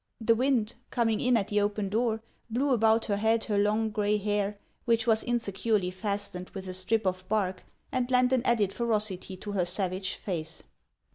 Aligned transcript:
The 0.19 0.33
wind, 0.33 0.73
coming 0.89 1.19
in 1.19 1.37
at 1.37 1.49
the 1.49 1.61
open 1.61 1.87
door, 1.87 2.23
blew 2.49 2.71
about 2.73 3.05
her 3.05 3.17
head 3.17 3.43
her 3.43 3.59
long 3.59 3.91
gray 3.91 4.17
hair, 4.17 4.57
which 4.85 5.05
was 5.05 5.21
insecurely 5.23 5.91
fastened 5.91 6.49
with 6.55 6.67
a 6.67 6.73
strip 6.73 7.05
of 7.05 7.23
bark, 7.29 7.63
and 7.91 8.09
lent 8.09 8.33
an 8.33 8.41
added 8.43 8.73
ferocity 8.73 9.37
to 9.37 9.51
her 9.51 9.63
savage 9.65 10.15
face. 10.15 10.63